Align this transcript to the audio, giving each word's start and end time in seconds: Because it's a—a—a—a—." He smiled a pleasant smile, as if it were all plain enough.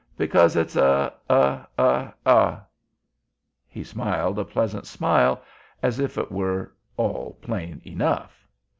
Because 0.17 0.55
it's 0.55 0.75
a—a—a—a—." 0.75 2.61
He 3.67 3.83
smiled 3.83 4.39
a 4.39 4.43
pleasant 4.43 4.87
smile, 4.87 5.43
as 5.83 5.99
if 5.99 6.17
it 6.17 6.31
were 6.31 6.73
all 6.97 7.37
plain 7.43 7.83
enough. 7.85 8.47